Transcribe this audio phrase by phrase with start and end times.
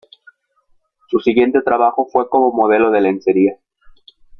[1.09, 3.59] Su siguiente trabajo fue como modelo de lencería.